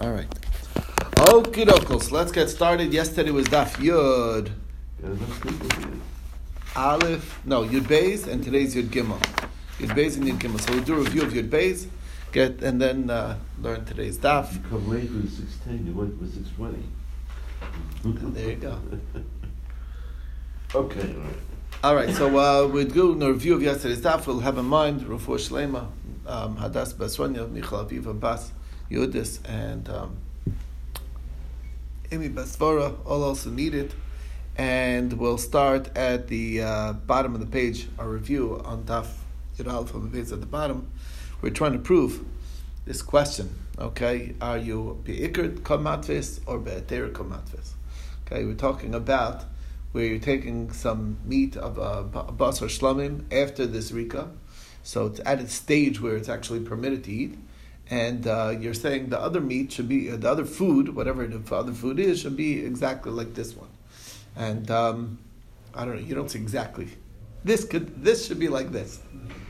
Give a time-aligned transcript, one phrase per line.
[0.00, 0.30] All right.
[1.16, 2.12] Okie dokie.
[2.12, 2.92] Let's get started.
[2.92, 4.52] Yesterday was Daf Yud.
[6.76, 7.40] Aleph.
[7.44, 9.18] No, Yud Beis, and today's Yud Gimel.
[9.80, 10.60] Yud Beis and Yud Gimel.
[10.60, 11.88] So we'll do a review of Yud Beis,
[12.30, 14.54] get and then uh, learn today's Daf.
[14.54, 15.84] You come late with six ten.
[15.84, 16.84] You went with six twenty.
[18.04, 18.78] There you go.
[20.74, 21.00] Okay.
[21.00, 21.36] All right.
[21.82, 24.26] All right, so uh, we'll do a review of yesterday's daf.
[24.26, 25.86] We'll have in mind Rufu Shlema,
[26.26, 28.52] um, Hadas Baswanya, Michal Aviva Bas
[28.90, 30.16] Yudis, and um,
[32.10, 33.92] Amy Basvara, all also need it.
[34.56, 39.06] And we'll start at the uh, bottom of the page, our review on daf
[39.56, 40.90] Yudal from the page at the bottom.
[41.40, 42.24] We're trying to prove
[42.84, 44.34] this question, okay?
[44.40, 47.72] Are you Be'ikr Kamatvis or Be'eter Kamatvis?
[48.26, 49.44] Okay, we're talking about
[49.92, 54.30] where you're taking some meat of a bas or shlamim after this rika,
[54.82, 57.38] so it's at a stage where it's actually permitted to eat,
[57.90, 61.72] and uh, you're saying the other meat should be the other food, whatever the other
[61.72, 63.70] food is, should be exactly like this one,
[64.36, 65.18] and um,
[65.74, 66.00] I don't know.
[66.00, 66.88] You don't say exactly.
[67.44, 69.00] This could this should be like this.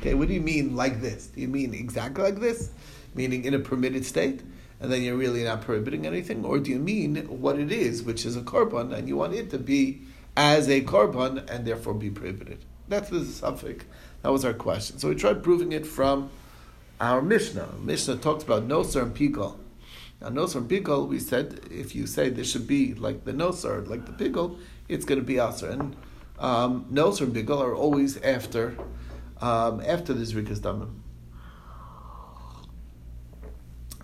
[0.00, 1.26] Okay, what do you mean like this?
[1.26, 2.70] Do you mean exactly like this,
[3.14, 4.42] meaning in a permitted state?
[4.80, 8.24] And then you're really not prohibiting anything, or do you mean what it is, which
[8.24, 10.02] is a korban, and you want it to be
[10.36, 12.64] as a korban and therefore be prohibited?
[12.86, 13.84] That's the suffix.
[14.22, 14.98] That was our question.
[15.00, 16.30] So we tried proving it from
[17.00, 17.74] our Mishnah.
[17.80, 19.58] Mishnah talks about nosar and pigal.
[20.20, 23.86] Now nosar and pigal, we said if you say this should be like the nosar,
[23.86, 25.70] like the pigal, it's going to be aser.
[25.70, 25.96] And
[26.38, 28.76] um, nosar and pigal are always after
[29.40, 30.90] um, after the zrikas damim.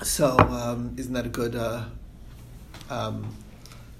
[0.02, 1.56] So um, isn't that a good?
[1.56, 1.86] Uh,
[2.90, 3.34] um,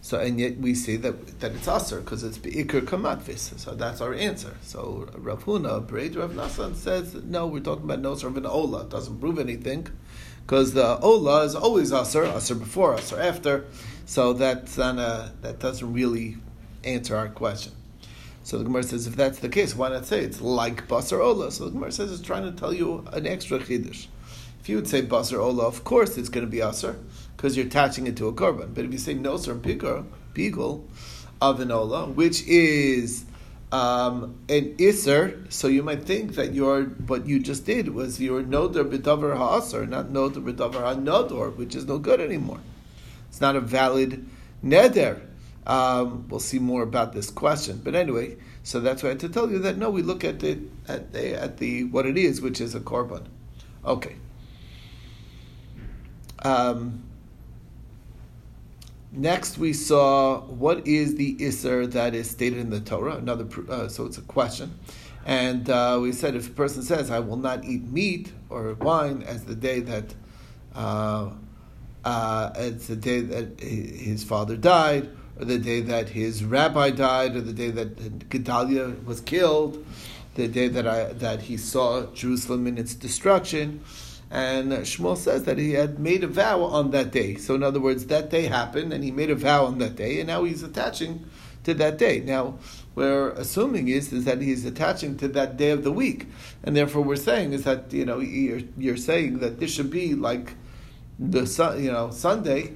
[0.05, 3.58] so and yet we see that that it's aser because it's beikir kamatvis.
[3.58, 4.55] So that's our answer.
[4.60, 7.47] So Rav Huna, Bered Rav Nassan says no.
[7.47, 8.82] We're talking about nosar of an ola.
[8.82, 9.88] It doesn't prove anything
[10.44, 13.64] because the ola is always aser, aser before, aser after.
[14.05, 16.36] So that's a, that doesn't really
[16.84, 17.72] answer our question.
[18.42, 21.50] So the Gemara says, if that's the case, why not say it's like basar ola?
[21.50, 24.09] So the Gemara says it's trying to tell you an extra chiddush.
[24.60, 26.98] If you would say basar ola, of course it's going to be aser
[27.44, 28.75] because you're attaching it to a korban.
[28.75, 29.62] But if you say nosar and
[30.32, 30.81] pigul
[31.43, 33.27] of which is
[33.71, 38.43] um, an iser, so you might think that your what you just did was your
[38.43, 42.60] noder b'davar ha'aser, not noder b'davar ha'nodor, which is no good anymore.
[43.28, 44.27] It's not a valid
[44.65, 45.21] neder.
[45.66, 49.28] Um, we'll see more about this question, but anyway, so that's why I had to
[49.28, 52.41] tell you that no, we look at it at the, at the what it is,
[52.41, 53.27] which is a korban.
[53.84, 54.16] Okay.
[56.43, 57.03] Um,
[59.16, 63.16] next, we saw what is the iser that is stated in the Torah.
[63.16, 64.78] Another, uh, so it's a question,
[65.25, 69.22] and uh, we said if a person says, "I will not eat meat or wine,"
[69.22, 70.14] as the day that
[70.74, 71.30] uh,
[72.04, 77.36] uh it's the day that his father died, or the day that his rabbi died,
[77.36, 79.84] or the day that Gedaliah was killed,
[80.34, 83.82] the day that I, that he saw Jerusalem in its destruction.
[84.34, 87.37] And Shmuel says that he had made a vow on that day.
[87.37, 90.19] So, in other words, that day happened, and he made a vow on that day,
[90.19, 91.25] and now he's attaching
[91.62, 92.19] to that day.
[92.19, 92.59] Now,
[92.97, 96.27] we're assuming is is that he's attaching to that day of the week,
[96.65, 100.15] and therefore we're saying is that you know you're, you're saying that this should be
[100.15, 100.55] like
[101.21, 101.45] the
[101.78, 102.75] you know Sunday,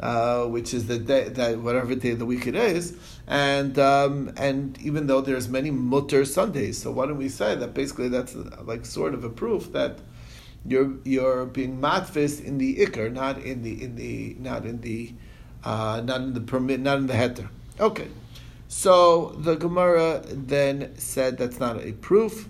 [0.00, 2.94] uh, which is the day that whatever day of the week it is,
[3.26, 7.72] and um, and even though there's many mutter Sundays, so why don't we say that
[7.72, 10.00] basically that's like sort of a proof that
[10.70, 15.12] you're you're being matfis in the ikr, not in the in the not in the
[15.64, 17.48] uh, not in the permit, not in the heter.
[17.80, 18.08] Okay,
[18.68, 22.48] so the Gemara then said that's not a proof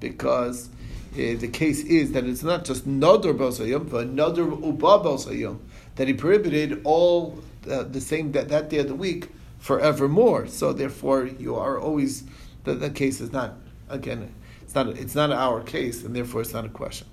[0.00, 0.68] because
[1.12, 5.58] uh, the case is that it's not just nodar bosayim, but nodar uba bosayim
[5.96, 9.28] that he prohibited all uh, the same that, that day of the week
[9.58, 10.46] forevermore.
[10.46, 12.24] So therefore, you are always
[12.64, 13.54] the, the case is not
[13.88, 14.34] again.
[14.62, 17.06] It's not it's not our case, and therefore it's not a question.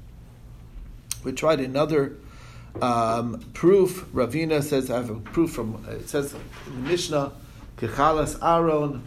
[1.24, 2.18] We tried another
[2.82, 4.06] um, proof.
[4.14, 7.32] Ravina says, I have a proof from, it says in the Mishnah,
[7.78, 9.04] Kechalas Aaron,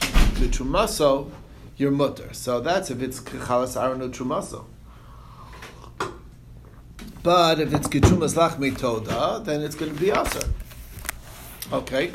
[0.00, 1.30] Trumaso,
[1.76, 2.32] your mutter.
[2.32, 4.64] So that's if it's Kechalas Aaron Trumaso.
[7.22, 10.48] But if it's Ketrumas Lachmi Toda, then it's going to be Aser.
[11.70, 12.10] Okay?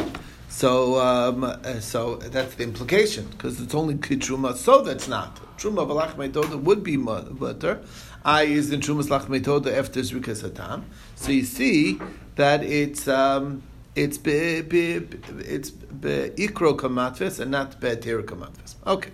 [0.56, 5.36] So, um, so that's the implication, because it's only Ketruma, so that's not.
[5.58, 7.82] Truma Balachmi Toda would be mutter.
[8.24, 10.84] I is in Trumas Lachmei Toda after Zrikas Hatam.
[11.16, 12.00] So you see
[12.36, 13.64] that it's um,
[13.96, 15.06] it's be, be,
[15.40, 18.76] it's ikro kamatvis and not be'atir kamatvis.
[18.88, 19.12] Okay.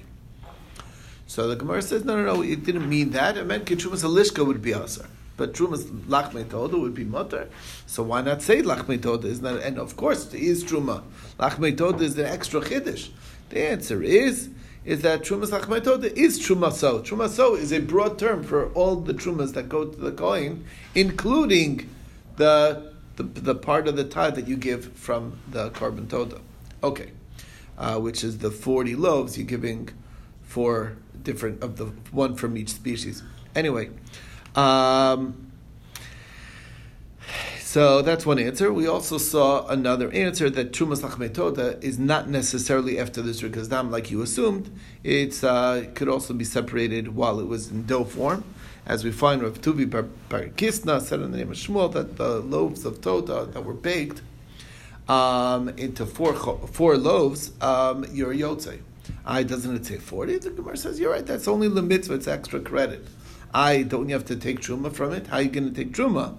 [1.26, 3.38] So the Gemara says, no, no, no, it didn't mean that.
[3.38, 5.08] It meant Ketrumas Halishka would be Asar.
[5.38, 7.50] But trumas lachmei toda would be mutter.
[7.86, 9.28] So why not say lachmei toda?
[9.28, 9.62] Isn't that?
[9.64, 11.04] And of course, it is truma.
[11.40, 13.10] Lachmei toda is the extra chiddush.
[13.50, 14.50] The answer is
[14.84, 17.04] is that trumas lachmei toda is trumaso.
[17.04, 21.90] Trumaso is a broad term for all the trumas that go to the kohen, including
[22.38, 26.40] the the, the part of the tithe that you give from the korban toda.
[26.84, 27.12] Okay,
[27.78, 29.90] uh, which is the forty loaves you're giving
[30.42, 33.22] for different of the one from each species.
[33.56, 33.90] Anyway,
[34.56, 35.52] um,
[37.60, 38.74] so that's one answer.
[38.74, 43.70] We also saw another answer that Trumas Lachmei Toda is not necessarily after the Zrikas
[43.70, 44.70] Dam like you assumed.
[45.04, 48.44] It's, uh, it could also be separated while it was in dough form.
[48.86, 52.18] As we find Rav Tuvi Bar, Bar Kisna said in the name of Shmuel that
[52.18, 54.22] the loaves of Toda that were baked
[55.08, 58.34] um, into four, four loaves, um, you're.
[59.26, 60.38] I doesn't it say forty?
[60.38, 61.26] The Gemara says you're right.
[61.26, 62.16] That's only the mitzvah.
[62.16, 63.06] It's extra credit.
[63.54, 65.28] I don't you have to take truma from it?
[65.28, 66.36] How are you going to take truma?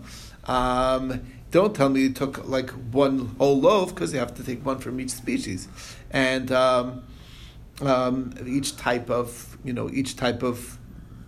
[0.48, 4.64] Um, don't tell me you took like one whole loaf because you have to take
[4.64, 5.68] one from each species,
[6.10, 7.02] and um,
[7.82, 10.78] um, each type of you know each type of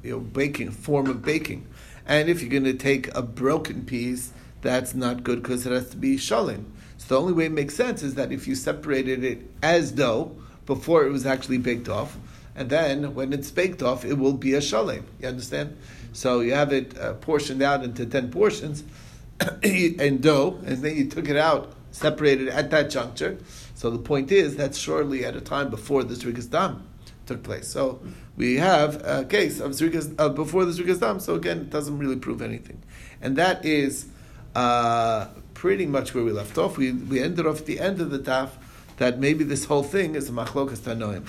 [0.02, 1.66] you know baking form of baking.
[2.06, 4.32] And if you're going to take a broken piece,
[4.62, 6.64] that's not good because it has to be shalim.
[6.98, 10.36] So the only way it makes sense is that if you separated it as dough
[10.66, 12.16] before it was actually baked off,
[12.56, 15.06] and then when it's baked off, it will be a shalem.
[15.20, 15.76] You understand?
[16.12, 18.84] So you have it uh, portioned out into ten portions
[19.62, 23.38] in dough, and then you took it out, separated at that juncture.
[23.74, 26.86] So the point is that's surely at a time before the Zrikas Dam
[27.26, 27.68] took place.
[27.68, 28.00] So
[28.36, 31.98] we have a case of Zrikas, uh, before the Zrikas Dam, so again, it doesn't
[31.98, 32.82] really prove anything.
[33.20, 34.06] And that is
[34.54, 36.76] uh, pretty much where we left off.
[36.76, 38.50] We, we ended off at the end of the daf
[38.98, 41.26] that maybe this whole thing is a machlokas tanoim.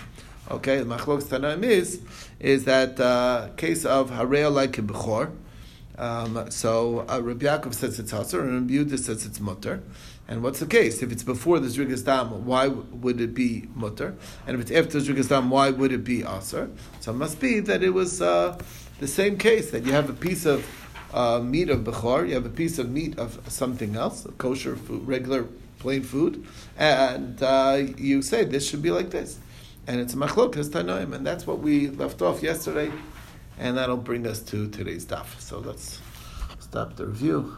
[0.51, 2.01] Okay, the machlokas tanaim is
[2.39, 5.31] is that uh, case of hareo like bechor.
[5.97, 9.81] Um, so uh, Rabbi Yaakov says it's aser, and Rabbi Yehuda says it's mutter.
[10.27, 11.01] And what's the case?
[11.01, 14.15] If it's before the Zrikas Dam, why would it be mutter?
[14.45, 16.69] And if it's after the Zrikas Dam, why would it be aser?
[16.99, 18.59] So it must be that it was uh,
[18.99, 20.67] the same case, that you have a piece of
[21.13, 25.07] uh, meat of Bechor, you have a piece of meat of something else, kosher food,
[25.07, 25.47] regular
[25.79, 26.45] plain food,
[26.77, 29.39] and uh, you say this should be like this.
[29.87, 32.91] And it's a machlokas tanoim, and that's what we left off yesterday,
[33.59, 35.39] and that'll bring us to today's daf.
[35.39, 36.01] So let's
[36.59, 37.55] stop the review.